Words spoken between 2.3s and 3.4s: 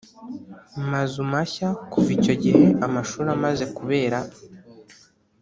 gihe amashuri